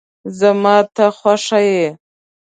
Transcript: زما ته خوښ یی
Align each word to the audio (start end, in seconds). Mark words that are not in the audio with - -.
زما 0.39 0.75
ته 0.95 1.05
خوښ 1.17 1.45
یی 1.75 1.83